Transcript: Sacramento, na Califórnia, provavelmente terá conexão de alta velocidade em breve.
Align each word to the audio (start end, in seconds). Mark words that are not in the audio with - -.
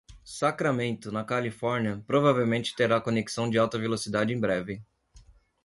Sacramento, 0.25 1.11
na 1.11 1.23
Califórnia, 1.23 2.03
provavelmente 2.07 2.75
terá 2.75 2.99
conexão 2.99 3.47
de 3.47 3.59
alta 3.59 3.77
velocidade 3.77 4.33
em 4.33 4.39
breve. 4.39 4.81